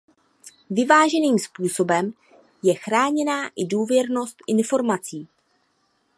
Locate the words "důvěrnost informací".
3.65-5.27